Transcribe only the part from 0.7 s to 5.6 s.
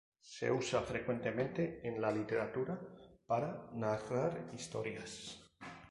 frecuentemente en la literatura para narrar historias.